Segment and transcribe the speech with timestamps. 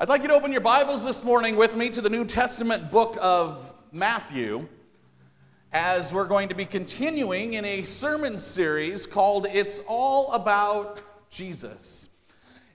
[0.00, 2.92] I'd like you to open your Bibles this morning with me to the New Testament
[2.92, 4.68] book of Matthew,
[5.72, 11.00] as we're going to be continuing in a sermon series called It's All About
[11.30, 12.10] Jesus.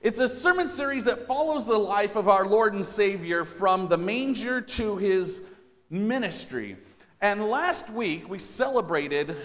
[0.01, 3.97] It's a sermon series that follows the life of our Lord and Savior from the
[3.97, 5.43] manger to his
[5.89, 6.75] ministry.
[7.21, 9.37] And last week we celebrated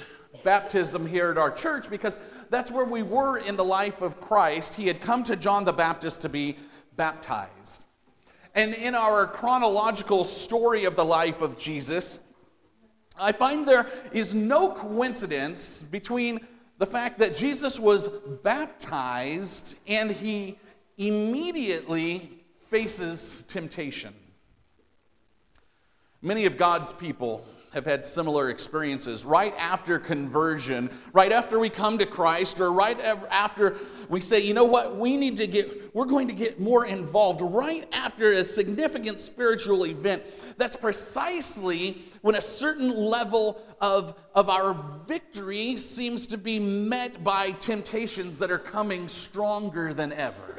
[0.43, 2.19] baptism here at our church because
[2.51, 4.75] that's where we were in the life of Christ.
[4.75, 6.57] He had come to John the Baptist to be
[6.99, 7.83] baptized.
[8.55, 12.21] And in our chronological story of the life of Jesus,
[13.19, 16.41] I find there is no coincidence between
[16.77, 18.09] the fact that Jesus was
[18.43, 20.59] baptized and he
[20.99, 22.31] immediately
[22.69, 24.13] faces temptation.
[26.21, 29.25] Many of God's people have had similar experiences.
[29.25, 33.77] Right after conversion, right after we come to Christ, or right after
[34.09, 37.41] we say, you know what, we need to get, we're going to get more involved,
[37.43, 40.23] right after a significant spiritual event,
[40.57, 44.75] that's precisely when a certain level of, of our
[45.07, 50.57] victory seems to be met by temptations that are coming stronger than ever.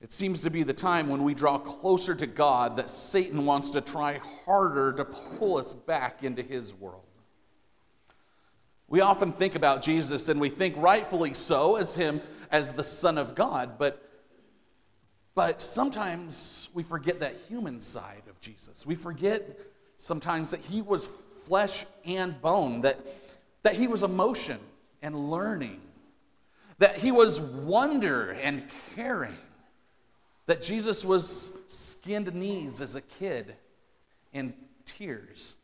[0.00, 3.70] It seems to be the time when we draw closer to God that Satan wants
[3.70, 7.04] to try harder to pull us back into his world.
[8.94, 12.20] We often think about Jesus and we think rightfully so as him
[12.52, 14.08] as the Son of God, but,
[15.34, 18.86] but sometimes we forget that human side of Jesus.
[18.86, 19.58] We forget
[19.96, 23.00] sometimes that he was flesh and bone, that,
[23.64, 24.60] that he was emotion
[25.02, 25.80] and learning,
[26.78, 28.62] that he was wonder and
[28.94, 29.36] caring
[30.46, 33.56] that Jesus was skinned knees as a kid
[34.32, 34.52] and
[34.84, 35.56] tears.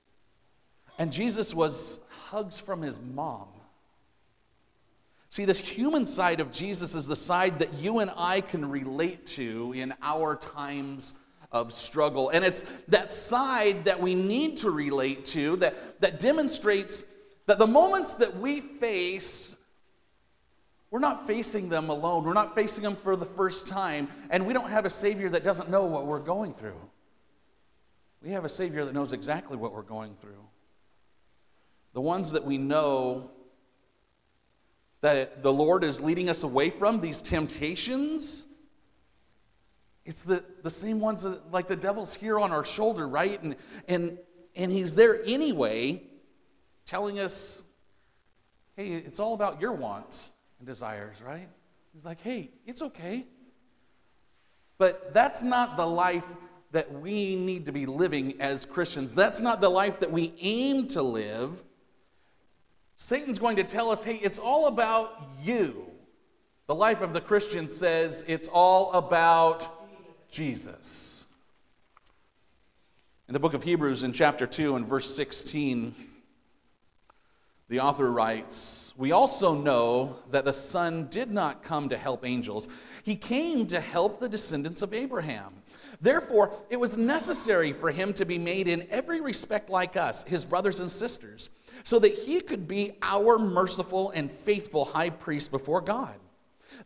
[0.99, 3.49] And Jesus was hugs from his mom.
[5.31, 9.27] See, this human side of Jesus is the side that you and I can relate
[9.27, 11.15] to in our times
[11.53, 12.31] of struggle.
[12.31, 17.05] And it's that side that we need to relate to that, that demonstrates
[17.47, 19.57] that the moments that we face
[20.91, 22.25] we're not facing them alone.
[22.25, 24.09] We're not facing them for the first time.
[24.29, 26.75] And we don't have a Savior that doesn't know what we're going through.
[28.23, 30.45] We have a Savior that knows exactly what we're going through.
[31.93, 33.31] The ones that we know
[35.01, 38.47] that the Lord is leading us away from, these temptations,
[40.05, 43.43] it's the, the same ones that, like the devil's here on our shoulder, right?
[43.43, 43.57] And,
[43.89, 44.19] and,
[44.55, 46.03] and he's there anyway,
[46.87, 47.65] telling us,
[48.77, 51.49] hey, it's all about your wants and desires, right?
[51.95, 53.27] He's like, hey, it's okay.
[54.79, 56.35] But that's not the life
[56.73, 59.15] that we need to be living as Christians.
[59.15, 61.63] That's not the life that we aim to live.
[63.03, 65.87] Satan's going to tell us, hey, it's all about you.
[66.67, 69.67] The life of the Christian says it's all about
[70.31, 71.27] Jesus.
[73.27, 75.95] In the book of Hebrews, in chapter 2 and verse 16,
[77.71, 82.69] the author writes, We also know that the Son did not come to help angels,
[83.03, 85.55] he came to help the descendants of Abraham.
[86.03, 90.45] Therefore, it was necessary for him to be made in every respect like us, his
[90.45, 91.49] brothers and sisters,
[91.85, 96.15] so that he could be our merciful and faithful high priest before God.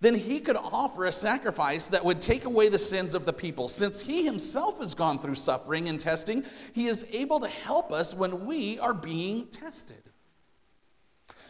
[0.01, 3.69] Then he could offer a sacrifice that would take away the sins of the people.
[3.69, 8.15] Since he himself has gone through suffering and testing, he is able to help us
[8.15, 10.03] when we are being tested.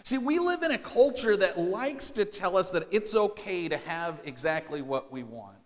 [0.02, 3.78] See, we live in a culture that likes to tell us that it's okay to
[3.78, 5.56] have exactly what we want,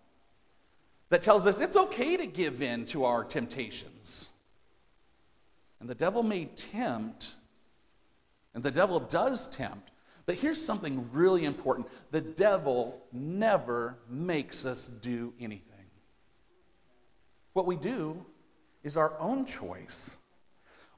[1.08, 4.30] that tells us it's okay to give in to our temptations.
[5.80, 7.34] And the devil may tempt,
[8.58, 9.92] and the devil does tempt,
[10.26, 15.86] but here's something really important the devil never makes us do anything.
[17.52, 18.26] What we do
[18.82, 20.18] is our own choice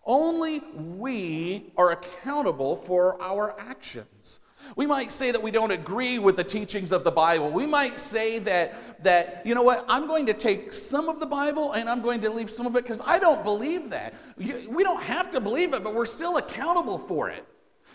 [0.07, 4.41] only we are accountable for our actions.
[4.77, 7.51] We might say that we don't agree with the teachings of the Bible.
[7.51, 11.27] We might say that, that you know what, I'm going to take some of the
[11.27, 14.15] Bible and I'm going to leave some of it because I don't believe that.
[14.37, 17.47] We don't have to believe it, but we're still accountable for it.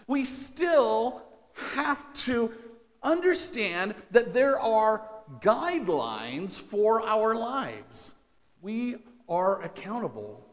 [0.08, 1.24] We still
[1.76, 2.52] have to
[3.02, 5.08] understand that there are
[5.40, 8.16] guidelines for our lives.
[8.62, 8.98] We
[9.28, 10.46] are accountable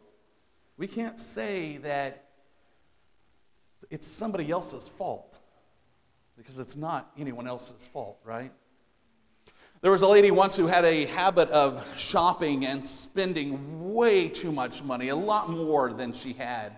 [0.82, 2.24] we can't say that
[3.88, 5.38] it's somebody else's fault
[6.36, 8.52] because it's not anyone else's fault, right?
[9.80, 14.50] There was a lady once who had a habit of shopping and spending way too
[14.50, 16.72] much money, a lot more than she had.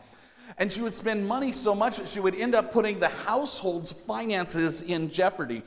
[0.58, 3.90] And she would spend money so much that she would end up putting the household's
[3.90, 5.62] finances in jeopardy.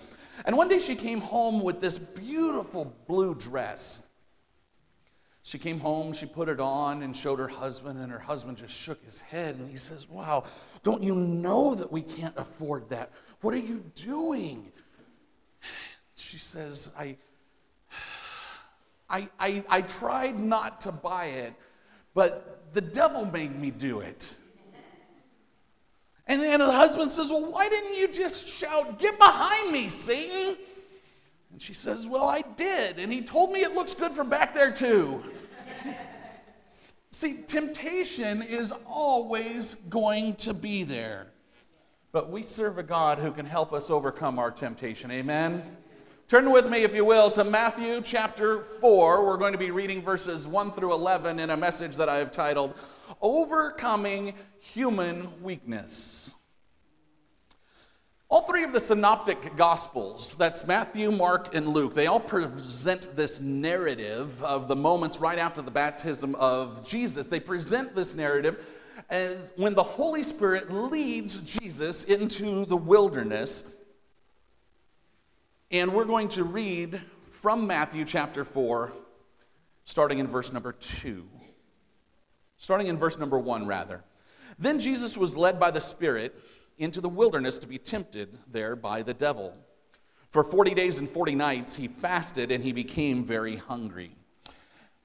[0.45, 4.01] And one day she came home with this beautiful blue dress.
[5.43, 8.75] She came home, she put it on and showed her husband, and her husband just
[8.75, 10.43] shook his head and he says, Wow,
[10.83, 13.11] don't you know that we can't afford that?
[13.41, 14.71] What are you doing?
[16.15, 17.15] She says, I,
[19.09, 21.53] I, I, I tried not to buy it,
[22.13, 24.33] but the devil made me do it.
[26.27, 30.57] And then the husband says, Well, why didn't you just shout, Get behind me, Satan?
[31.51, 32.99] And she says, Well, I did.
[32.99, 35.23] And he told me it looks good from back there, too.
[37.11, 41.27] See, temptation is always going to be there.
[42.11, 45.11] But we serve a God who can help us overcome our temptation.
[45.11, 45.76] Amen?
[46.27, 49.25] Turn with me, if you will, to Matthew chapter 4.
[49.25, 52.33] We're going to be reading verses 1 through 11 in a message that I have
[52.33, 52.73] titled
[53.21, 56.35] Overcoming Human Weakness.
[58.27, 63.39] All three of the synoptic gospels, that's Matthew, Mark, and Luke, they all present this
[63.39, 67.27] narrative of the moments right after the baptism of Jesus.
[67.27, 68.67] They present this narrative
[69.09, 73.63] as when the Holy Spirit leads Jesus into the wilderness.
[75.69, 78.93] And we're going to read from Matthew chapter 4,
[79.83, 81.27] starting in verse number 2.
[82.55, 84.01] Starting in verse number 1, rather.
[84.57, 86.39] Then Jesus was led by the Spirit
[86.77, 89.53] into the wilderness to be tempted there by the devil.
[90.29, 94.15] For 40 days and 40 nights he fasted and he became very hungry.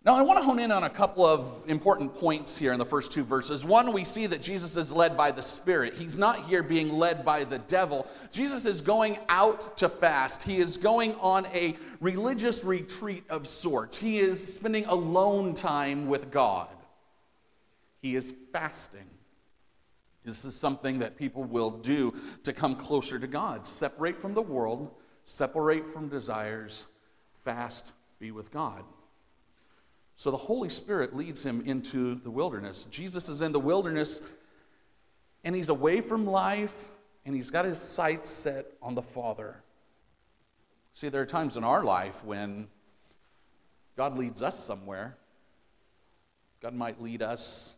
[0.05, 2.85] Now, I want to hone in on a couple of important points here in the
[2.85, 3.65] first two verses.
[3.65, 5.95] One, we see that Jesus is led by the Spirit.
[5.95, 8.09] He's not here being led by the devil.
[8.33, 10.43] Jesus is going out to fast.
[10.43, 13.97] He is going on a religious retreat of sorts.
[13.97, 16.67] He is spending alone time with God.
[18.01, 19.09] He is fasting.
[20.25, 22.13] This is something that people will do
[22.43, 23.69] to come closer to God.
[23.69, 24.91] Separate from the world,
[25.27, 26.87] separate from desires,
[27.45, 28.83] fast, be with God.
[30.17, 32.87] So the Holy Spirit leads him into the wilderness.
[32.91, 34.21] Jesus is in the wilderness
[35.45, 36.91] and he's away from life
[37.25, 39.63] and he's got his sights set on the Father.
[40.95, 42.69] See, there are times in our life when
[43.97, 45.17] God leads us somewhere.
[46.61, 47.77] God might lead us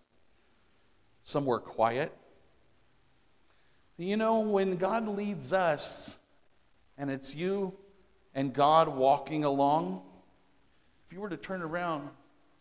[1.22, 2.12] somewhere quiet.
[3.96, 6.16] You know, when God leads us
[6.98, 7.74] and it's you
[8.34, 10.02] and God walking along,
[11.06, 12.08] if you were to turn around,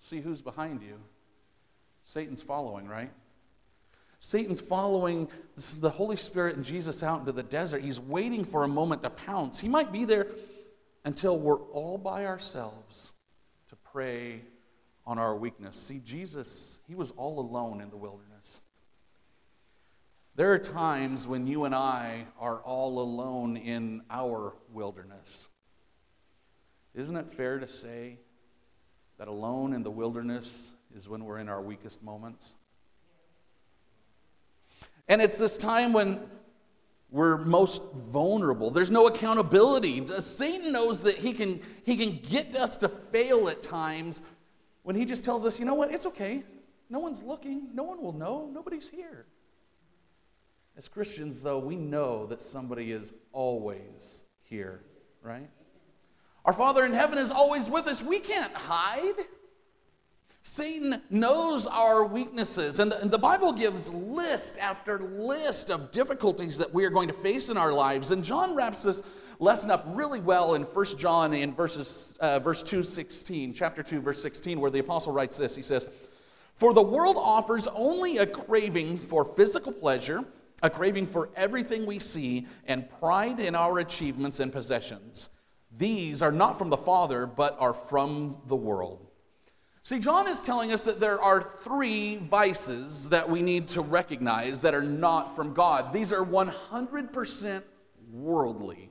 [0.04, 1.00] see who's behind you,
[2.04, 3.10] Satan's following, right?
[4.20, 5.30] Satan's following
[5.80, 7.82] the Holy Spirit and Jesus out into the desert.
[7.82, 9.60] He's waiting for a moment to pounce.
[9.60, 10.28] He might be there
[11.06, 13.14] until we're all by ourselves
[13.70, 14.42] to prey
[15.06, 15.78] on our weakness.
[15.78, 18.62] See, Jesus, he was all alone in the wilderness.
[20.36, 25.48] There are times when you and I are all alone in our wilderness.
[26.94, 28.20] Isn't it fair to say
[29.24, 32.56] that alone in the wilderness is when we're in our weakest moments?
[35.08, 36.20] And it's this time when
[37.10, 38.70] we're most vulnerable.
[38.70, 40.02] There's no accountability.
[40.02, 44.22] Uh, Satan knows that he can, he can get us to fail at times
[44.82, 46.44] when he just tells us, you know what, it's okay.
[46.90, 47.70] No one's looking.
[47.74, 48.50] No one will know.
[48.54, 49.26] Nobody's here.
[50.76, 54.82] As Christians, though, we know that somebody is always here,
[55.22, 55.50] right?
[56.46, 58.02] Our Father in heaven is always with us.
[58.02, 59.26] We can't hide.
[60.46, 66.58] Satan knows our weaknesses, and the, and the, Bible gives list after list of difficulties
[66.58, 68.12] that we are going to face in our lives.
[68.12, 69.02] And John wraps this
[69.40, 74.02] lesson up really well in 1 John in verses, uh, verse 2, 16, chapter 2,
[74.02, 75.56] verse 16, where the apostle writes this.
[75.56, 75.88] He says,
[76.56, 80.26] For the world offers only a craving for physical pleasure
[80.64, 85.30] a craving for everything we see, and pride in our achievements and possessions.
[85.78, 89.08] These are not from the Father, but are from the world.
[89.82, 94.62] See, John is telling us that there are three vices that we need to recognize
[94.62, 95.92] that are not from God.
[95.92, 97.64] These are 100%
[98.12, 98.90] worldly.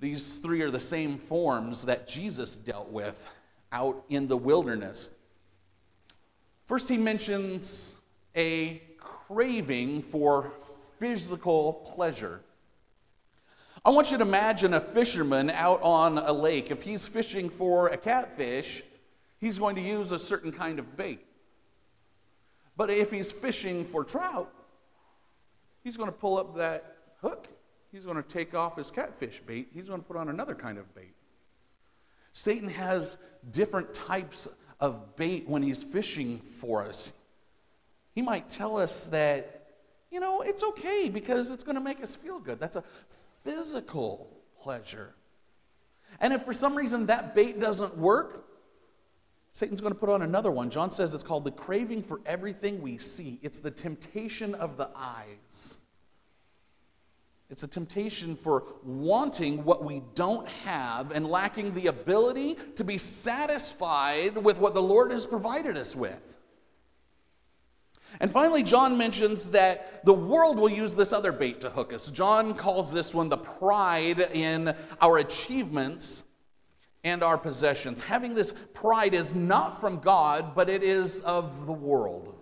[0.00, 3.26] These three are the same forms that Jesus dealt with
[3.70, 5.10] out in the wilderness.
[6.66, 8.00] First, he mentions
[8.34, 10.52] a craving for
[10.98, 12.40] physical pleasure.
[13.86, 16.72] I want you to imagine a fisherman out on a lake.
[16.72, 18.82] If he's fishing for a catfish,
[19.38, 21.24] he's going to use a certain kind of bait.
[22.76, 24.52] But if he's fishing for trout,
[25.84, 27.46] he's going to pull up that hook.
[27.92, 29.68] He's going to take off his catfish bait.
[29.72, 31.14] He's going to put on another kind of bait.
[32.32, 33.18] Satan has
[33.52, 34.48] different types
[34.80, 37.12] of bait when he's fishing for us.
[38.16, 39.68] He might tell us that,
[40.10, 42.58] you know, it's okay because it's going to make us feel good.
[42.58, 42.82] That's a
[43.46, 44.28] physical
[44.60, 45.14] pleasure.
[46.20, 48.44] And if for some reason that bait doesn't work,
[49.52, 50.68] Satan's going to put on another one.
[50.68, 54.90] John says it's called the craving for everything we see, it's the temptation of the
[54.94, 55.78] eyes.
[57.48, 62.98] It's a temptation for wanting what we don't have and lacking the ability to be
[62.98, 66.35] satisfied with what the Lord has provided us with.
[68.20, 72.10] And finally, John mentions that the world will use this other bait to hook us.
[72.10, 76.24] John calls this one the pride in our achievements
[77.04, 78.00] and our possessions.
[78.00, 82.34] Having this pride is not from God, but it is of the world.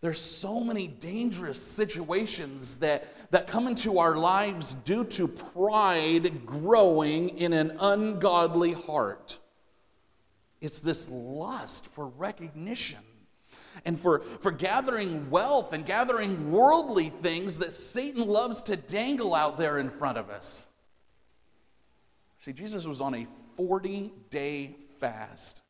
[0.00, 7.30] There's so many dangerous situations that, that come into our lives due to pride growing
[7.30, 9.38] in an ungodly heart.
[10.60, 13.00] It's this lust for recognition
[13.84, 19.56] and for, for gathering wealth and gathering worldly things that Satan loves to dangle out
[19.56, 20.66] there in front of us.
[22.40, 25.62] See, Jesus was on a 40 day fast.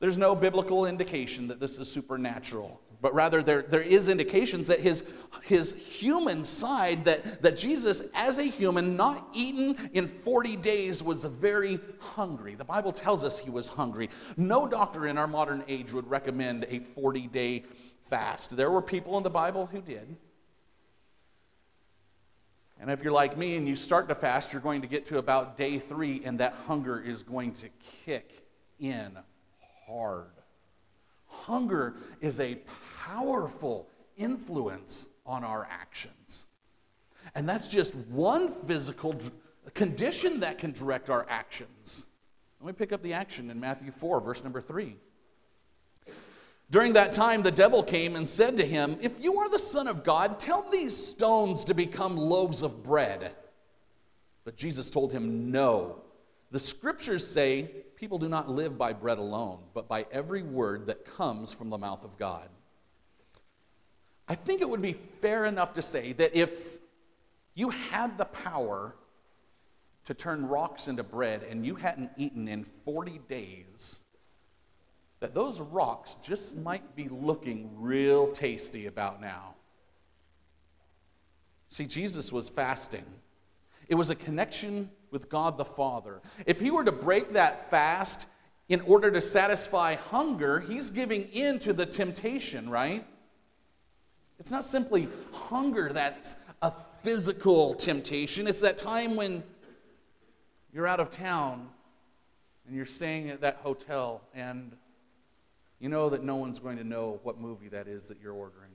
[0.00, 4.78] There's no biblical indication that this is supernatural but rather there, there is indications that
[4.78, 5.02] his,
[5.42, 11.24] his human side, that, that Jesus, as a human, not eaten in 40 days, was
[11.24, 12.54] very hungry.
[12.54, 14.08] The Bible tells us he was hungry.
[14.36, 17.64] No doctor in our modern age would recommend a 40 day
[18.04, 18.56] fast.
[18.56, 20.16] There were people in the Bible who did.
[22.80, 25.18] And if you're like me and you start to fast, you're going to get to
[25.18, 27.68] about day three, and that hunger is going to
[28.04, 28.46] kick
[28.78, 29.18] in
[29.86, 30.41] hard.
[31.32, 32.58] Hunger is a
[32.98, 36.46] powerful influence on our actions.
[37.34, 39.18] And that's just one physical
[39.74, 42.06] condition that can direct our actions.
[42.60, 44.96] Let me pick up the action in Matthew 4, verse number 3.
[46.70, 49.86] During that time, the devil came and said to him, If you are the Son
[49.86, 53.32] of God, tell these stones to become loaves of bread.
[54.44, 56.02] But Jesus told him, No.
[56.50, 57.70] The scriptures say
[58.02, 61.78] people do not live by bread alone, but by every word that comes from the
[61.78, 62.48] mouth of God.
[64.26, 66.78] I think it would be fair enough to say that if
[67.54, 68.96] you had the power
[70.06, 74.00] to turn rocks into bread and you hadn't eaten in 40 days,
[75.20, 79.54] that those rocks just might be looking real tasty about now.
[81.68, 83.04] See, Jesus was fasting.
[83.86, 86.20] It was a connection with God the Father.
[86.46, 88.26] If he were to break that fast
[88.68, 93.06] in order to satisfy hunger, he's giving in to the temptation, right?
[94.40, 99.44] It's not simply hunger that's a physical temptation, it's that time when
[100.72, 101.68] you're out of town
[102.66, 104.74] and you're staying at that hotel and
[105.80, 108.70] you know that no one's going to know what movie that is that you're ordering.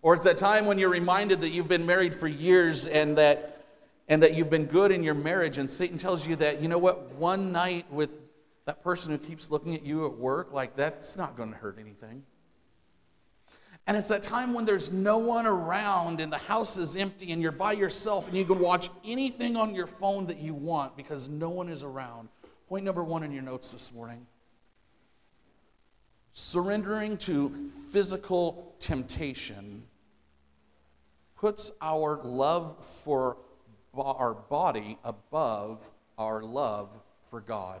[0.00, 3.57] Or it's that time when you're reminded that you've been married for years and that
[4.08, 6.78] and that you've been good in your marriage and Satan tells you that you know
[6.78, 8.10] what one night with
[8.64, 11.78] that person who keeps looking at you at work like that's not going to hurt
[11.78, 12.22] anything.
[13.86, 17.40] And it's that time when there's no one around and the house is empty and
[17.40, 21.28] you're by yourself and you can watch anything on your phone that you want because
[21.28, 22.28] no one is around.
[22.68, 24.26] Point number one in your notes this morning
[26.38, 29.82] surrendering to physical temptation
[31.34, 33.38] puts our love for
[33.94, 36.90] our body above our love
[37.30, 37.80] for God.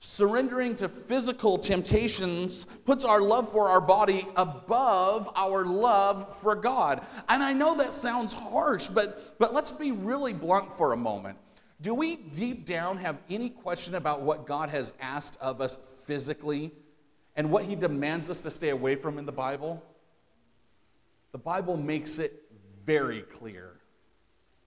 [0.00, 7.04] Surrendering to physical temptations puts our love for our body above our love for God.
[7.28, 11.38] And I know that sounds harsh, but, but let's be really blunt for a moment.
[11.80, 16.72] Do we deep down have any question about what God has asked of us physically
[17.34, 19.82] and what He demands us to stay away from in the Bible?
[21.32, 22.42] The Bible makes it
[22.84, 23.75] very clear.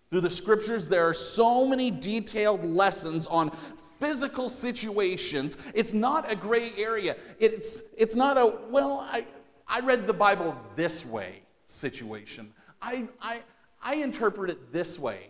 [0.09, 3.51] Through the scriptures, there are so many detailed lessons on
[3.99, 5.57] physical situations.
[5.75, 7.15] It's not a gray area.
[7.39, 9.25] It's, it's not a, well, I,
[9.67, 12.51] I read the Bible this way situation.
[12.81, 13.43] I, I,
[13.83, 15.27] I interpret it this way.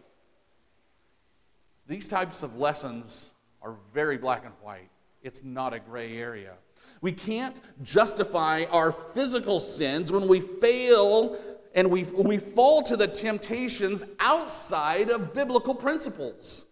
[1.88, 3.32] These types of lessons
[3.62, 4.90] are very black and white.
[5.24, 6.54] It's not a gray area.
[7.02, 11.38] We can't justify our physical sins when we fail
[11.74, 16.66] and we, we fall to the temptations outside of biblical principles.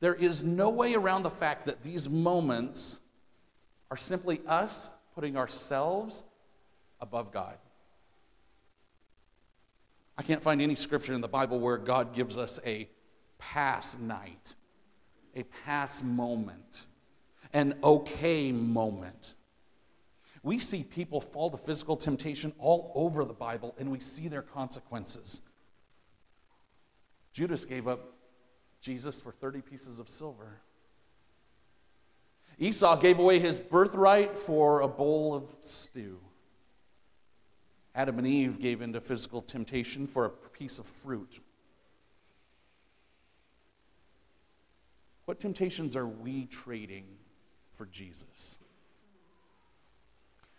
[0.00, 3.00] There is no way around the fact that these moments
[3.90, 6.22] are simply us putting ourselves
[7.00, 7.56] above God.
[10.16, 12.88] I can't find any scripture in the Bible where God gives us a
[13.38, 14.54] pass night,
[15.34, 16.86] a pass moment,
[17.52, 19.34] an okay moment.
[20.42, 24.42] We see people fall to physical temptation all over the Bible and we see their
[24.42, 25.40] consequences.
[27.32, 28.14] Judas gave up
[28.80, 30.60] Jesus for 30 pieces of silver.
[32.58, 36.18] Esau gave away his birthright for a bowl of stew.
[37.94, 41.40] Adam and Eve gave into physical temptation for a piece of fruit.
[45.24, 47.04] What temptations are we trading
[47.70, 48.58] for Jesus?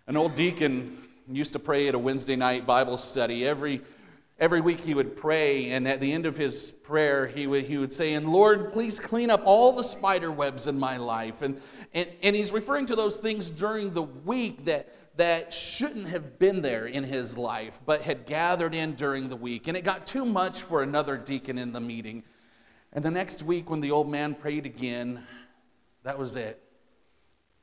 [0.09, 0.97] An old deacon
[1.31, 3.45] used to pray at a Wednesday night Bible study.
[3.45, 3.79] Every,
[4.39, 7.77] every week he would pray, and at the end of his prayer, he would, he
[7.77, 11.43] would say, And Lord, please clean up all the spider webs in my life.
[11.43, 11.61] And,
[11.93, 16.63] and, and he's referring to those things during the week that, that shouldn't have been
[16.63, 19.67] there in his life, but had gathered in during the week.
[19.67, 22.23] And it got too much for another deacon in the meeting.
[22.93, 25.21] And the next week, when the old man prayed again,
[26.01, 26.63] that was it.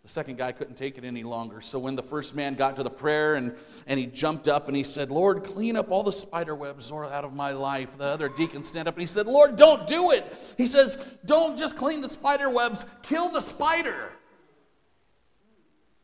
[0.07, 1.61] The second guy couldn't take it any longer.
[1.61, 3.53] So when the first man got to the prayer and,
[3.89, 7.25] and he jumped up and he said, Lord, clean up all the spider webs out
[7.25, 7.99] of my life.
[7.99, 10.25] The other deacon stand up and he said, Lord, don't do it.
[10.57, 14.13] He says, don't just clean the spider webs, kill the spider.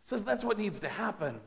[0.03, 1.41] He says that's what needs to happen.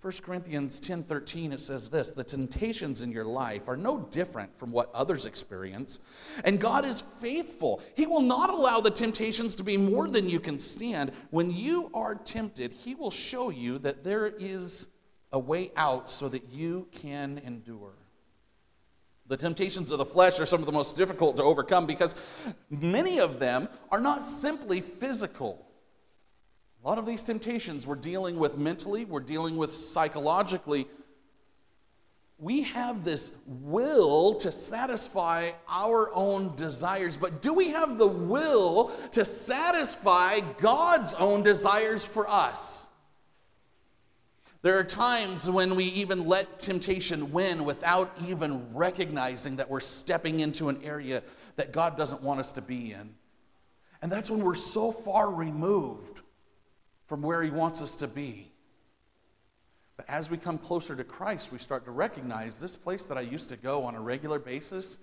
[0.00, 4.70] 1 Corinthians 10:13 it says this, the temptations in your life are no different from
[4.70, 5.98] what others experience,
[6.44, 7.82] and God is faithful.
[7.96, 11.10] He will not allow the temptations to be more than you can stand.
[11.30, 14.86] When you are tempted, he will show you that there is
[15.32, 17.94] a way out so that you can endure.
[19.26, 22.14] The temptations of the flesh are some of the most difficult to overcome because
[22.70, 25.67] many of them are not simply physical.
[26.84, 30.86] A lot of these temptations we're dealing with mentally, we're dealing with psychologically.
[32.38, 38.92] We have this will to satisfy our own desires, but do we have the will
[39.12, 42.86] to satisfy God's own desires for us?
[44.62, 50.40] There are times when we even let temptation win without even recognizing that we're stepping
[50.40, 51.22] into an area
[51.56, 53.14] that God doesn't want us to be in.
[54.00, 56.20] And that's when we're so far removed
[57.08, 58.52] from where He wants us to be.
[59.96, 63.22] But as we come closer to Christ, we start to recognize this place that I
[63.22, 64.98] used to go on a regular basis,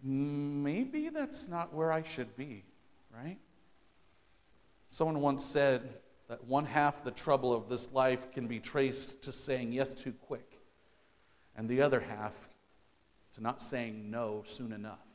[0.00, 2.64] maybe that's not where I should be,
[3.12, 3.38] right?
[4.88, 5.88] Someone once said
[6.28, 10.12] that one half the trouble of this life can be traced to saying yes too
[10.12, 10.60] quick,
[11.56, 12.48] and the other half
[13.34, 15.11] to not saying no soon enough.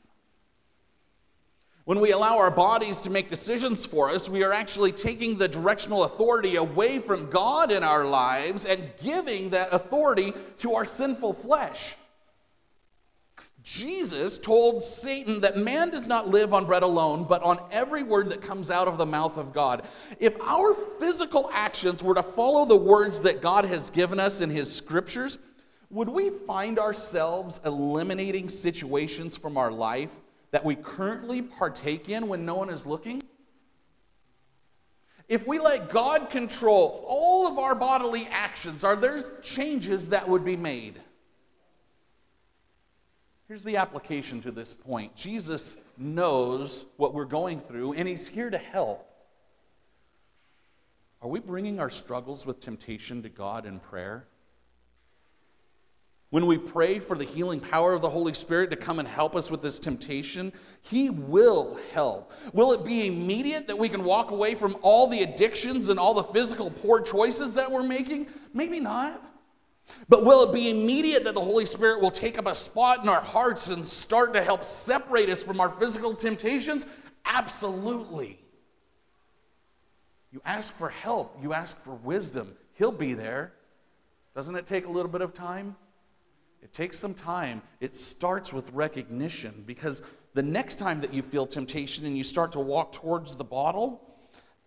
[1.88, 5.48] When we allow our bodies to make decisions for us, we are actually taking the
[5.48, 11.32] directional authority away from God in our lives and giving that authority to our sinful
[11.32, 11.96] flesh.
[13.62, 18.28] Jesus told Satan that man does not live on bread alone, but on every word
[18.28, 19.88] that comes out of the mouth of God.
[20.20, 24.50] If our physical actions were to follow the words that God has given us in
[24.50, 25.38] his scriptures,
[25.88, 30.20] would we find ourselves eliminating situations from our life
[30.50, 33.22] that we currently partake in when no one is looking?
[35.28, 40.44] If we let God control all of our bodily actions, are there changes that would
[40.44, 40.98] be made?
[43.46, 48.50] Here's the application to this point Jesus knows what we're going through, and He's here
[48.50, 49.04] to help.
[51.20, 54.26] Are we bringing our struggles with temptation to God in prayer?
[56.30, 59.34] When we pray for the healing power of the Holy Spirit to come and help
[59.34, 62.32] us with this temptation, He will help.
[62.52, 66.12] Will it be immediate that we can walk away from all the addictions and all
[66.12, 68.28] the physical poor choices that we're making?
[68.52, 69.24] Maybe not.
[70.10, 73.08] But will it be immediate that the Holy Spirit will take up a spot in
[73.08, 76.84] our hearts and start to help separate us from our physical temptations?
[77.24, 78.38] Absolutely.
[80.30, 83.54] You ask for help, you ask for wisdom, He'll be there.
[84.34, 85.74] Doesn't it take a little bit of time?
[86.62, 87.62] It takes some time.
[87.80, 90.02] It starts with recognition because
[90.34, 94.02] the next time that you feel temptation and you start to walk towards the bottle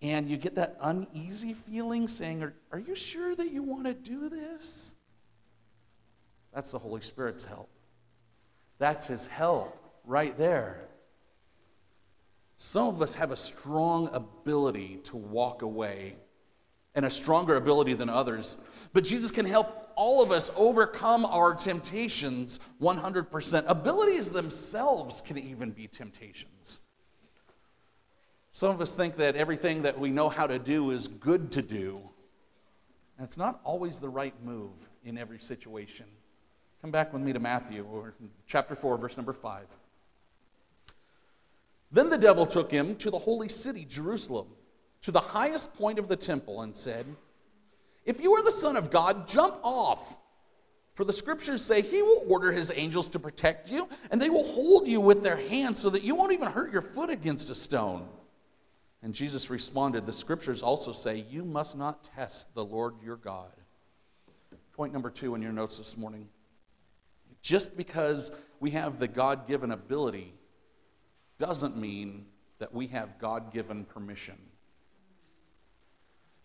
[0.01, 3.93] and you get that uneasy feeling saying, Are, are you sure that you want to
[3.93, 4.95] do this?
[6.54, 7.69] That's the Holy Spirit's help.
[8.80, 10.88] That's His help right there.
[12.56, 16.15] Some of us have a strong ability to walk away
[16.93, 18.58] and a stronger ability than others.
[18.93, 23.63] But Jesus can help all of us overcome our temptations 100%.
[23.67, 26.80] Abilities themselves can even be temptations.
[28.51, 31.62] Some of us think that everything that we know how to do is good to
[31.62, 32.01] do,
[33.17, 36.06] and it's not always the right move in every situation.
[36.82, 38.13] Come back with me to Matthew, or
[38.45, 39.67] chapter 4, verse number 5.
[41.93, 44.47] Then the devil took him to the holy city, Jerusalem
[45.01, 47.06] to the highest point of the temple and said,
[48.05, 50.17] If you are the Son of God, jump off.
[50.93, 54.43] For the scriptures say he will order his angels to protect you, and they will
[54.43, 57.55] hold you with their hands so that you won't even hurt your foot against a
[57.55, 58.07] stone.
[59.01, 63.51] And Jesus responded, The scriptures also say, You must not test the Lord your God.
[64.73, 66.27] Point number two in your notes this morning.
[67.41, 70.33] Just because we have the God given ability
[71.37, 72.25] doesn't mean
[72.59, 74.37] that we have God given permission.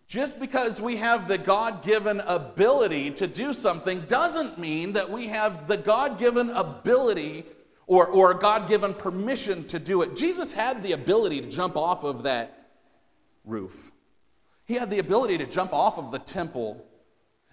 [0.07, 5.27] Just because we have the God given ability to do something doesn't mean that we
[5.27, 7.45] have the God given ability
[7.87, 10.15] or, or God given permission to do it.
[10.15, 12.69] Jesus had the ability to jump off of that
[13.43, 13.91] roof,
[14.65, 16.85] he had the ability to jump off of the temple,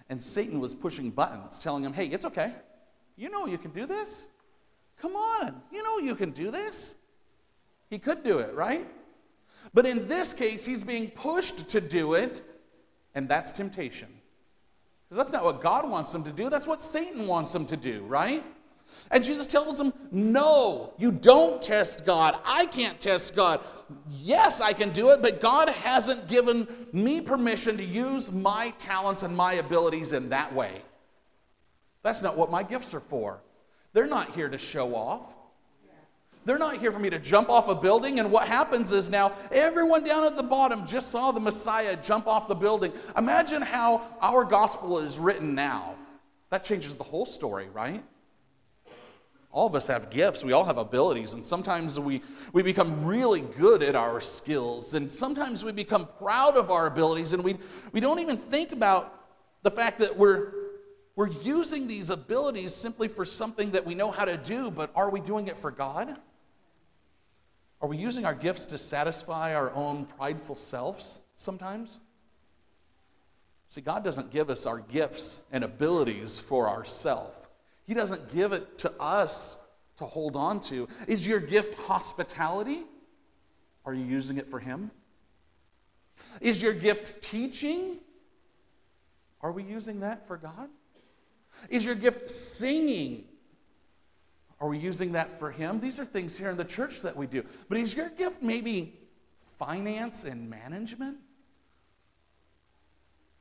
[0.09, 2.53] and Satan was pushing buttons, telling him, hey, it's okay.
[3.17, 4.27] You know you can do this.
[5.01, 6.95] Come on, you know you can do this.
[7.89, 8.87] He could do it, right?
[9.73, 12.43] But in this case, he's being pushed to do it,
[13.13, 14.09] and that's temptation.
[15.09, 17.77] Because that's not what God wants him to do, that's what Satan wants him to
[17.77, 18.43] do, right?
[19.11, 22.39] And Jesus tells him, No, you don't test God.
[22.45, 23.61] I can't test God.
[24.09, 29.23] Yes, I can do it, but God hasn't given me permission to use my talents
[29.23, 30.81] and my abilities in that way.
[32.01, 33.41] That's not what my gifts are for.
[33.93, 35.34] They're not here to show off.
[36.45, 38.19] They're not here for me to jump off a building.
[38.19, 42.27] And what happens is now everyone down at the bottom just saw the Messiah jump
[42.27, 42.93] off the building.
[43.17, 45.95] Imagine how our gospel is written now.
[46.51, 48.03] That changes the whole story, right?
[49.51, 53.39] All of us have gifts, we all have abilities, and sometimes we, we become really
[53.39, 57.55] good at our skills, and sometimes we become proud of our abilities, and we,
[57.93, 59.27] we don't even think about
[59.63, 60.51] the fact that we're,
[61.15, 65.09] we're using these abilities simply for something that we know how to do, but are
[65.09, 66.17] we doing it for God?
[67.85, 71.99] Are we using our gifts to satisfy our own prideful selves sometimes?
[73.69, 77.37] See, God doesn't give us our gifts and abilities for ourselves.
[77.85, 79.57] He doesn't give it to us
[79.97, 80.87] to hold on to.
[81.07, 82.81] Is your gift hospitality?
[83.85, 84.89] Are you using it for Him?
[86.41, 87.97] Is your gift teaching?
[89.41, 90.69] Are we using that for God?
[91.69, 93.25] Is your gift singing?
[94.59, 95.79] Are we using that for Him?
[95.79, 97.43] These are things here in the church that we do.
[97.67, 98.97] But is your gift maybe
[99.57, 101.17] finance and management?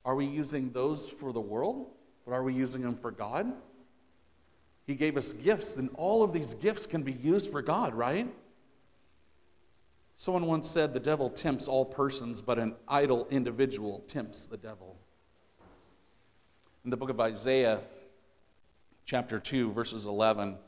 [0.05, 1.87] Are we using those for the world?
[2.25, 3.53] But are we using them for God?
[4.87, 8.29] He gave us gifts, and all of these gifts can be used for God, right?
[10.17, 14.97] Someone once said the devil tempts all persons, but an idle individual tempts the devil.
[16.85, 17.81] In the book of Isaiah,
[19.07, 20.59] chapter 2, verses 11,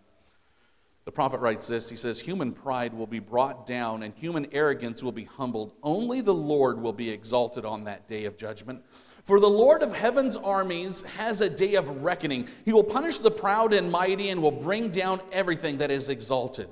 [1.07, 5.03] the prophet writes this He says, Human pride will be brought down and human arrogance
[5.03, 5.73] will be humbled.
[5.83, 8.85] Only the Lord will be exalted on that day of judgment.
[9.23, 12.49] For the Lord of heaven's armies has a day of reckoning.
[12.65, 16.69] He will punish the proud and mighty and will bring down everything that is exalted.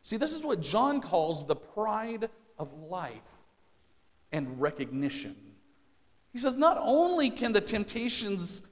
[0.00, 3.10] See, this is what John calls the pride of life
[4.32, 5.34] and recognition.
[6.32, 8.62] He says, not only can the temptations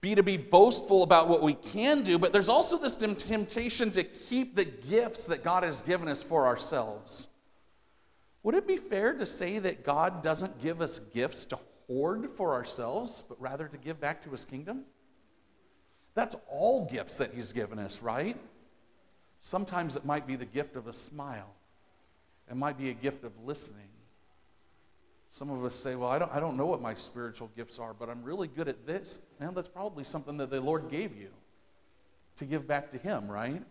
[0.00, 4.02] be to be boastful about what we can do, but there's also this temptation to
[4.02, 7.28] keep the gifts that God has given us for ourselves.
[8.42, 12.54] Would it be fair to say that God doesn't give us gifts to hoard for
[12.54, 14.84] ourselves, but rather to give back to his kingdom?
[16.14, 18.36] That's all gifts that he's given us, right?
[19.42, 21.54] Sometimes it might be the gift of a smile,
[22.50, 23.88] it might be a gift of listening,
[25.30, 27.94] some of us say, Well, I don't, I don't know what my spiritual gifts are,
[27.94, 29.20] but I'm really good at this.
[29.38, 31.28] And that's probably something that the Lord gave you
[32.36, 33.62] to give back to Him, right?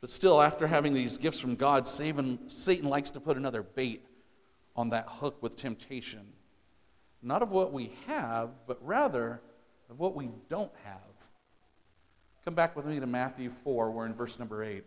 [0.00, 2.38] But still, after having these gifts from God, Satan
[2.84, 4.06] likes to put another bait
[4.76, 6.32] on that hook with temptation.
[7.22, 9.40] Not of what we have, but rather
[9.90, 11.00] of what we don't have.
[12.44, 13.90] Come back with me to Matthew 4.
[13.90, 14.84] We're in verse number 8.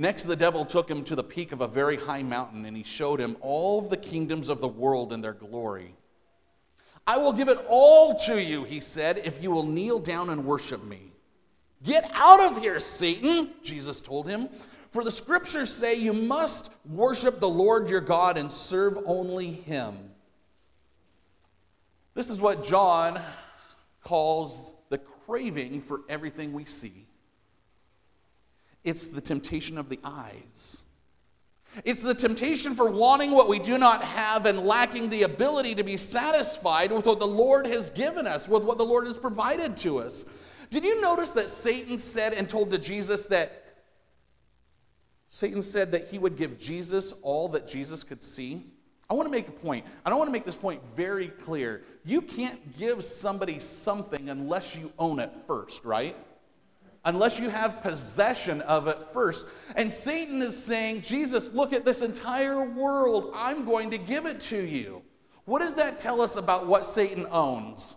[0.00, 2.84] Next, the devil took him to the peak of a very high mountain, and he
[2.84, 5.92] showed him all the kingdoms of the world and their glory.
[7.04, 10.44] I will give it all to you, he said, if you will kneel down and
[10.44, 11.10] worship me.
[11.82, 14.48] Get out of here, Satan, Jesus told him.
[14.92, 20.12] For the scriptures say you must worship the Lord your God and serve only him.
[22.14, 23.20] This is what John
[24.04, 27.07] calls the craving for everything we see.
[28.88, 30.84] It's the temptation of the eyes.
[31.84, 35.84] It's the temptation for wanting what we do not have and lacking the ability to
[35.84, 39.76] be satisfied with what the Lord has given us, with what the Lord has provided
[39.78, 40.24] to us.
[40.70, 43.64] Did you notice that Satan said and told to Jesus that
[45.28, 48.64] Satan said that he would give Jesus all that Jesus could see?
[49.10, 49.84] I want to make a point.
[50.04, 51.82] I don't want to make this point very clear.
[52.06, 56.16] You can't give somebody something unless you own it first, right?
[57.04, 59.46] Unless you have possession of it first.
[59.76, 63.32] And Satan is saying, Jesus, look at this entire world.
[63.34, 65.02] I'm going to give it to you.
[65.44, 67.96] What does that tell us about what Satan owns?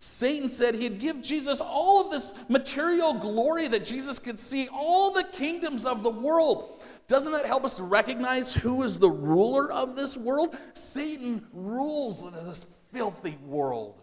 [0.00, 5.12] Satan said he'd give Jesus all of this material glory that Jesus could see, all
[5.12, 6.82] the kingdoms of the world.
[7.06, 10.56] Doesn't that help us to recognize who is the ruler of this world?
[10.74, 14.01] Satan rules this filthy world.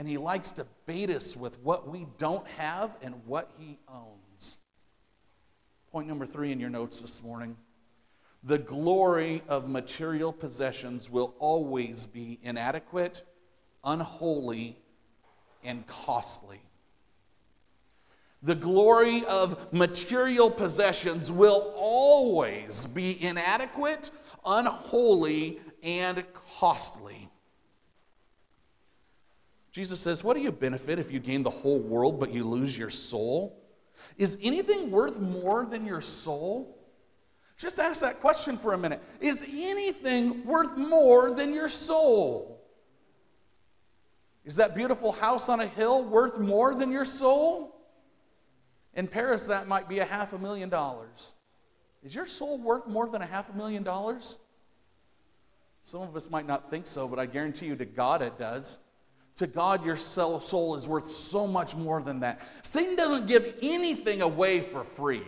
[0.00, 4.56] And he likes to bait us with what we don't have and what he owns.
[5.92, 7.54] Point number three in your notes this morning
[8.42, 13.20] the glory of material possessions will always be inadequate,
[13.84, 14.78] unholy,
[15.62, 16.62] and costly.
[18.42, 24.10] The glory of material possessions will always be inadequate,
[24.46, 26.24] unholy, and
[26.58, 27.29] costly.
[29.72, 32.76] Jesus says, What do you benefit if you gain the whole world but you lose
[32.76, 33.56] your soul?
[34.16, 36.76] Is anything worth more than your soul?
[37.56, 39.02] Just ask that question for a minute.
[39.20, 42.60] Is anything worth more than your soul?
[44.44, 47.76] Is that beautiful house on a hill worth more than your soul?
[48.94, 51.32] In Paris, that might be a half a million dollars.
[52.02, 54.38] Is your soul worth more than a half a million dollars?
[55.82, 58.78] Some of us might not think so, but I guarantee you to God it does.
[59.36, 62.42] To God, your soul is worth so much more than that.
[62.62, 65.22] Satan doesn't give anything away for free.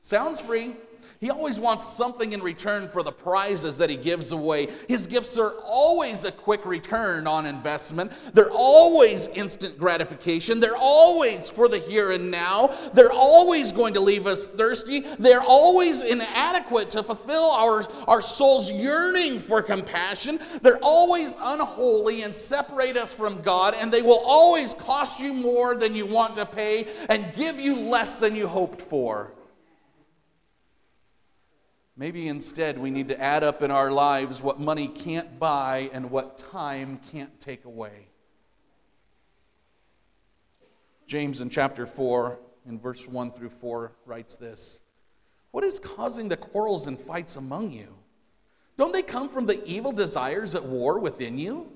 [0.00, 0.74] Sounds free,
[1.20, 4.68] he always wants something in return for the prizes that he gives away.
[4.88, 8.12] His gifts are always a quick return on investment.
[8.32, 10.60] They're always instant gratification.
[10.60, 12.76] They're always for the here and now.
[12.92, 15.00] They're always going to leave us thirsty.
[15.18, 20.38] They're always inadequate to fulfill our, our soul's yearning for compassion.
[20.62, 25.74] They're always unholy and separate us from God, and they will always cost you more
[25.74, 29.32] than you want to pay and give you less than you hoped for.
[31.96, 36.10] Maybe instead we need to add up in our lives what money can't buy and
[36.10, 38.08] what time can't take away.
[41.06, 44.80] James in chapter 4, in verse 1 through 4, writes this
[45.52, 47.94] What is causing the quarrels and fights among you?
[48.76, 51.70] Don't they come from the evil desires at war within you?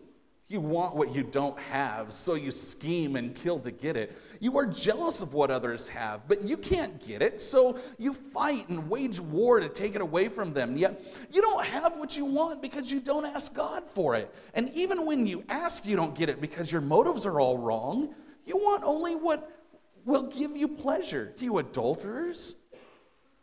[0.51, 4.17] You want what you don't have, so you scheme and kill to get it.
[4.41, 8.67] You are jealous of what others have, but you can't get it, so you fight
[8.71, 10.79] and wage war to take it away from them.
[10.79, 14.35] Yet you don't have what you want because you don't ask God for it.
[14.55, 18.15] And even when you ask, you don't get it because your motives are all wrong.
[18.47, 19.53] You want only what
[20.07, 21.35] will give you pleasure.
[21.37, 22.55] You adulterers,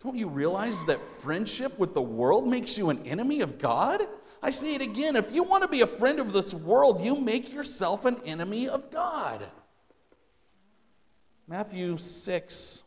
[0.04, 4.02] don't you realize that friendship with the world makes you an enemy of God?
[4.46, 7.16] I say it again if you want to be a friend of this world, you
[7.16, 9.44] make yourself an enemy of God.
[11.48, 12.84] Matthew 6,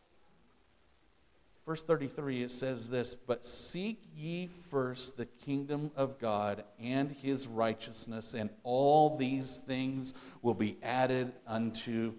[1.65, 7.45] verse 33, it says this But seek ye first the kingdom of God and his
[7.45, 12.13] righteousness, and all these things will be added unto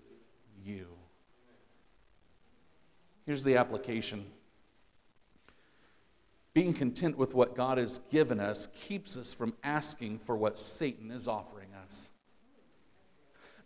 [0.63, 0.87] you.
[3.25, 4.27] Here's the application
[6.53, 11.11] being content with what God has given us keeps us from asking for what Satan
[11.11, 12.11] is offering us.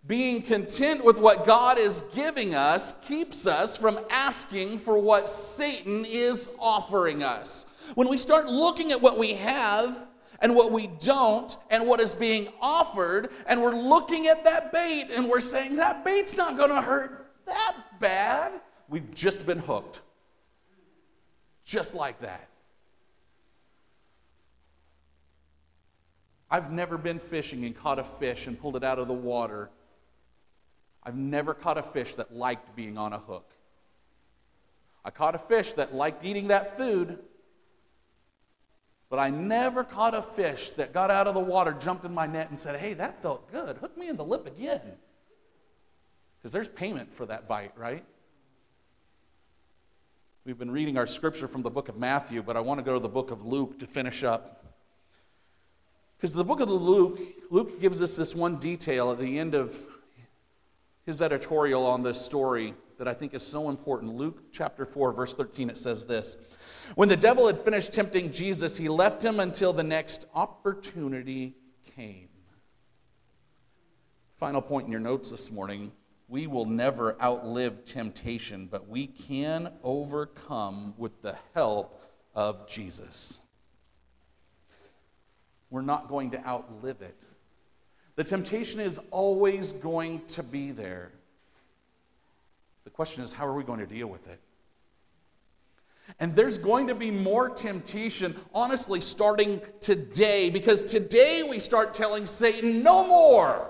[0.07, 6.05] Being content with what God is giving us keeps us from asking for what Satan
[6.05, 7.65] is offering us.
[7.95, 10.07] When we start looking at what we have
[10.41, 15.09] and what we don't and what is being offered, and we're looking at that bait
[15.11, 20.03] and we're saying, that bait's not going to hurt that bad, we've just been hooked.
[21.65, 22.47] Just like that.
[26.51, 29.71] I've never been fishing and caught a fish and pulled it out of the water.
[31.03, 33.51] I've never caught a fish that liked being on a hook.
[35.05, 37.19] I caught a fish that liked eating that food,
[39.11, 42.27] but I never caught a fish that got out of the water, jumped in my
[42.27, 43.77] net, and said, Hey, that felt good.
[43.77, 44.81] Hook me in the lip again.
[46.39, 48.05] Because there's payment for that bite, right?
[50.45, 52.95] We've been reading our scripture from the book of Matthew, but I want to go
[52.95, 54.64] to the book of Luke to finish up.
[56.25, 59.77] Because the book of Luke, Luke gives us this one detail at the end of
[61.05, 64.15] his editorial on this story that I think is so important.
[64.15, 66.39] Luke chapter 4, verse 13, it says this
[66.95, 71.57] When the devil had finished tempting Jesus, he left him until the next opportunity
[71.95, 72.31] came.
[74.39, 75.93] Final point in your notes this morning
[76.29, 82.01] we will never outlive temptation, but we can overcome with the help
[82.35, 83.41] of Jesus.
[85.75, 87.17] We're not going to outlive it.
[88.15, 91.11] The temptation is always going to be there.
[92.85, 94.39] The question is, how are we going to deal with it?
[96.21, 102.25] And there's going to be more temptation, honestly, starting today, because today we start telling
[102.25, 103.69] Satan, no more.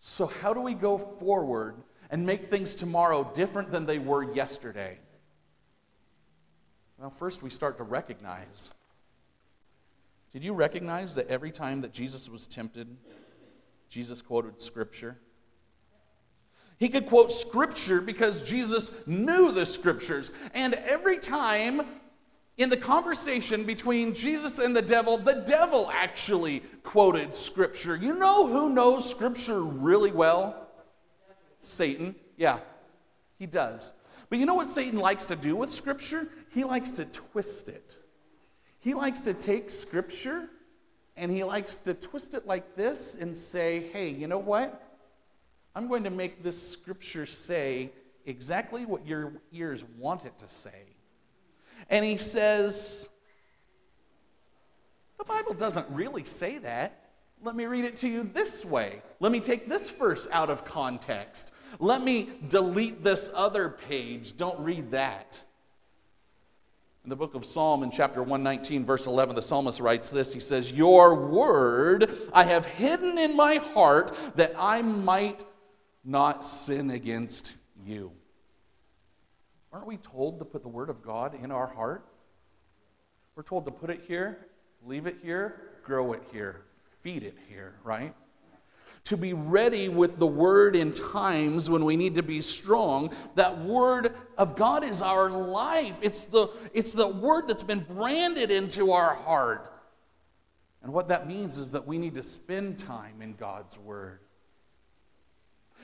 [0.00, 1.74] So, how do we go forward
[2.10, 4.98] and make things tomorrow different than they were yesterday?
[6.98, 8.72] Well, first we start to recognize.
[10.32, 12.88] Did you recognize that every time that Jesus was tempted,
[13.88, 15.18] Jesus quoted Scripture?
[16.78, 20.30] He could quote Scripture because Jesus knew the Scriptures.
[20.54, 21.82] And every time
[22.56, 27.96] in the conversation between Jesus and the devil, the devil actually quoted Scripture.
[27.96, 30.68] You know who knows Scripture really well?
[31.60, 32.14] Satan.
[32.36, 32.58] Yeah,
[33.38, 33.92] he does.
[34.28, 36.28] But you know what Satan likes to do with Scripture?
[36.50, 37.96] He likes to twist it.
[38.88, 40.48] He likes to take Scripture
[41.14, 44.82] and he likes to twist it like this and say, hey, you know what?
[45.74, 47.92] I'm going to make this Scripture say
[48.24, 50.86] exactly what your ears want it to say.
[51.90, 53.10] And he says,
[55.18, 57.10] the Bible doesn't really say that.
[57.42, 59.02] Let me read it to you this way.
[59.20, 61.52] Let me take this verse out of context.
[61.78, 64.38] Let me delete this other page.
[64.38, 65.42] Don't read that.
[67.04, 70.40] In the book of Psalm, in chapter 119, verse 11, the psalmist writes this He
[70.40, 75.44] says, Your word I have hidden in my heart that I might
[76.04, 78.12] not sin against you.
[79.72, 82.04] Aren't we told to put the word of God in our heart?
[83.34, 84.46] We're told to put it here,
[84.84, 86.62] leave it here, grow it here,
[87.02, 88.14] feed it here, right?
[89.08, 93.10] To be ready with the word in times when we need to be strong.
[93.36, 95.98] That word of God is our life.
[96.02, 99.72] It's the, it's the word that's been branded into our heart.
[100.82, 104.20] And what that means is that we need to spend time in God's word.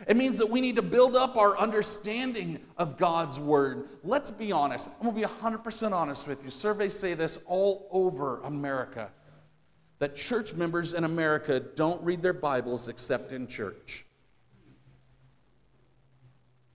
[0.06, 3.88] It means that we need to build up our understanding of God's word.
[4.02, 4.90] Let's be honest.
[5.00, 6.50] I'm going to be 100% honest with you.
[6.50, 9.10] Surveys say this all over America
[9.98, 14.04] that church members in America don't read their Bibles except in church.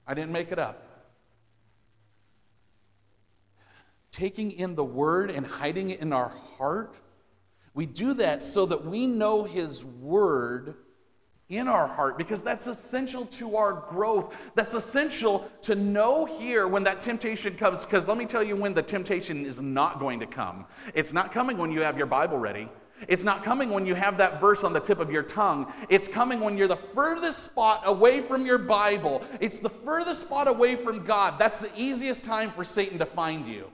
[0.07, 0.85] I didn't make it up.
[4.11, 6.95] Taking in the Word and hiding it in our heart,
[7.73, 10.75] we do that so that we know His Word
[11.49, 14.33] in our heart because that's essential to our growth.
[14.55, 17.85] That's essential to know here when that temptation comes.
[17.85, 20.65] Because let me tell you when the temptation is not going to come.
[20.93, 22.69] It's not coming when you have your Bible ready.
[23.07, 25.71] It's not coming when you have that verse on the tip of your tongue.
[25.89, 29.23] It's coming when you're the furthest spot away from your Bible.
[29.39, 31.39] It's the furthest spot away from God.
[31.39, 33.71] That's the easiest time for Satan to find you.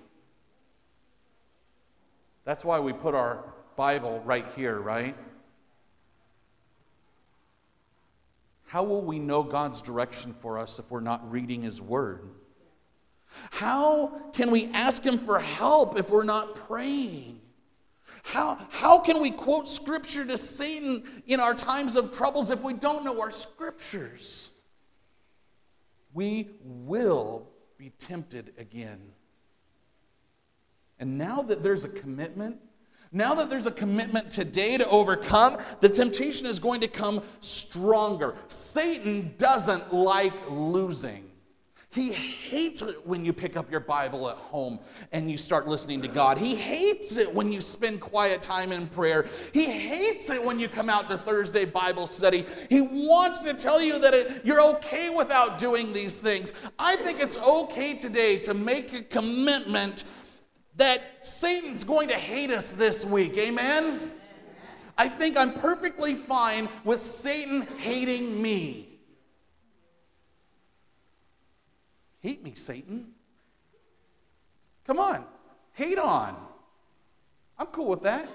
[2.44, 3.44] That's why we put our
[3.76, 5.16] Bible right here, right?
[8.68, 12.30] How will we know God's direction for us if we're not reading His Word?
[13.52, 17.42] How can we ask Him for help if we're not praying?
[18.26, 22.74] How, how can we quote scripture to Satan in our times of troubles if we
[22.74, 24.50] don't know our scriptures?
[26.12, 29.00] We will be tempted again.
[30.98, 32.58] And now that there's a commitment,
[33.12, 38.34] now that there's a commitment today to overcome, the temptation is going to come stronger.
[38.48, 41.30] Satan doesn't like losing.
[41.96, 44.80] He hates it when you pick up your Bible at home
[45.14, 46.38] and you start listening to God.
[46.38, 49.28] He hates it when you spend quiet time in prayer.
[49.54, 52.46] He hates it when you come out to Thursday Bible study.
[52.70, 56.52] He wants to tell you that it, you're okay without doing these things.
[56.78, 60.04] I think it's okay today to make a commitment
[60.76, 63.38] that Satan's going to hate us this week.
[63.38, 64.12] Amen?
[64.98, 68.95] I think I'm perfectly fine with Satan hating me.
[72.26, 73.12] Hate me, Satan.
[74.88, 75.24] Come on,
[75.74, 76.36] hate on.
[77.56, 78.28] I'm cool with that.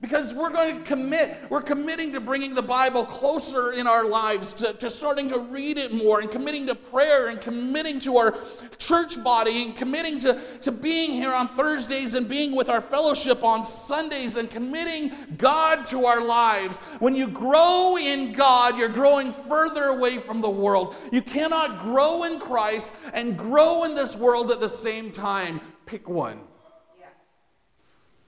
[0.00, 4.54] Because we're going to commit, we're committing to bringing the Bible closer in our lives,
[4.54, 8.38] to, to starting to read it more, and committing to prayer, and committing to our
[8.78, 13.42] church body, and committing to, to being here on Thursdays, and being with our fellowship
[13.42, 16.78] on Sundays, and committing God to our lives.
[17.00, 20.94] When you grow in God, you're growing further away from the world.
[21.10, 25.60] You cannot grow in Christ and grow in this world at the same time.
[25.86, 26.38] Pick one.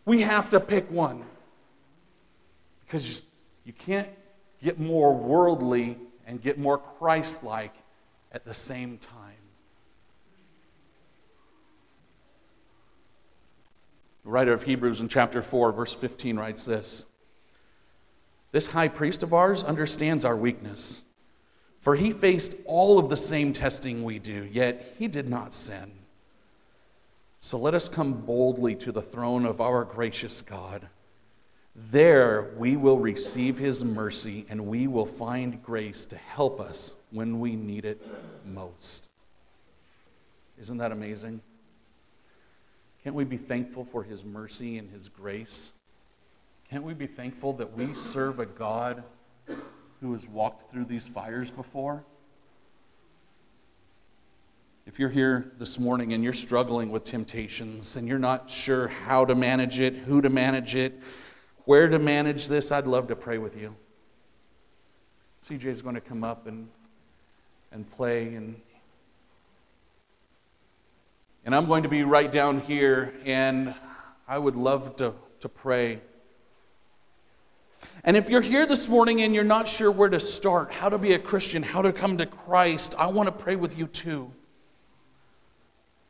[0.04, 1.29] We have to pick one.
[2.90, 3.22] Because
[3.64, 4.08] you can't
[4.60, 7.72] get more worldly and get more Christ like
[8.32, 9.36] at the same time.
[14.24, 17.06] The writer of Hebrews in chapter 4, verse 15 writes this
[18.50, 21.02] This high priest of ours understands our weakness,
[21.80, 25.92] for he faced all of the same testing we do, yet he did not sin.
[27.38, 30.88] So let us come boldly to the throne of our gracious God.
[31.74, 37.38] There we will receive his mercy and we will find grace to help us when
[37.40, 38.04] we need it
[38.44, 39.06] most.
[40.60, 41.40] Isn't that amazing?
[43.02, 45.72] Can't we be thankful for his mercy and his grace?
[46.68, 49.02] Can't we be thankful that we serve a God
[50.00, 52.04] who has walked through these fires before?
[54.86, 59.24] If you're here this morning and you're struggling with temptations and you're not sure how
[59.24, 61.00] to manage it, who to manage it,
[61.70, 63.76] where to manage this, I'd love to pray with you.
[65.40, 66.66] CJ is going to come up and,
[67.70, 68.60] and play, and,
[71.44, 73.72] and I'm going to be right down here, and
[74.26, 76.00] I would love to, to pray.
[78.02, 80.98] And if you're here this morning and you're not sure where to start, how to
[80.98, 84.32] be a Christian, how to come to Christ, I want to pray with you too.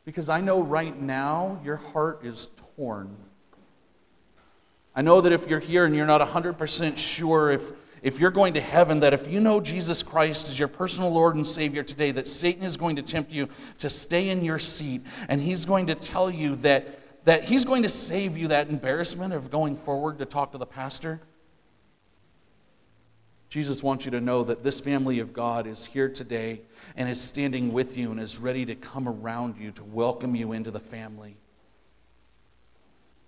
[0.07, 3.15] Because I know right now your heart is torn.
[4.95, 7.73] I know that if you're here and you're not 100% sure if,
[8.03, 11.37] if you're going to heaven, that if you know Jesus Christ as your personal Lord
[11.37, 15.03] and Savior today, that Satan is going to tempt you to stay in your seat
[15.29, 19.33] and he's going to tell you that, that he's going to save you that embarrassment
[19.33, 21.21] of going forward to talk to the pastor.
[23.49, 26.63] Jesus wants you to know that this family of God is here today
[26.97, 30.53] and is standing with you and is ready to come around you to welcome you
[30.53, 31.37] into the family.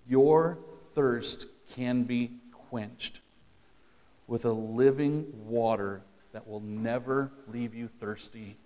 [0.07, 0.59] Your
[0.93, 2.33] thirst can be
[2.69, 3.21] quenched
[4.27, 6.03] with a living water
[6.33, 8.57] that will never leave you thirsty.